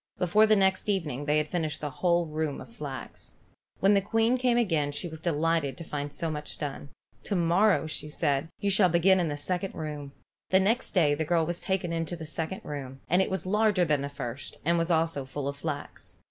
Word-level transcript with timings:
Before 0.17 0.47
the 0.47 0.55
next 0.55 0.89
evening 0.89 1.25
they 1.25 1.37
had 1.37 1.51
finished 1.51 1.79
the 1.79 1.91
whole 1.91 2.25
roomful 2.25 2.63
of 2.63 2.73
flax. 2.73 3.35
When 3.81 3.93
the 3.93 4.01
Queen 4.01 4.35
came 4.39 4.57
again 4.57 4.91
she 4.91 5.07
was 5.07 5.21
delighted 5.21 5.77
to 5.77 5.83
find 5.83 6.11
so 6.11 6.31
much 6.31 6.57
done. 6.57 6.89
"To 7.25 7.35
morrow," 7.35 7.85
said 7.85 8.49
she, 8.59 8.65
"you 8.65 8.71
shall 8.71 8.89
begin 8.89 9.19
in 9.19 9.27
the 9.29 9.37
second 9.37 9.75
room." 9.75 10.13
The 10.49 10.59
next 10.59 10.95
day 10.95 11.13
the 11.13 11.23
girl 11.23 11.45
was 11.45 11.61
taken 11.61 11.93
into 11.93 12.15
the 12.15 12.25
second 12.25 12.61
room, 12.65 13.01
and 13.11 13.21
it 13.21 13.29
was 13.29 13.45
larger 13.45 13.85
than 13.85 14.01
the 14.01 14.09
first 14.09 14.57
and 14.65 14.79
was 14.79 14.89
also 14.89 15.23
full 15.23 15.47
of 15.47 15.57
flax. 15.57 16.17